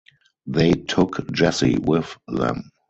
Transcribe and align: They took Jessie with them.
They 0.47 0.71
took 0.71 1.31
Jessie 1.31 1.77
with 1.77 2.17
them. 2.27 2.71